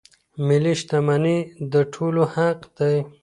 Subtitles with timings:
[0.47, 1.39] ملي شتمنۍ
[1.73, 2.95] د ټولو حق دی.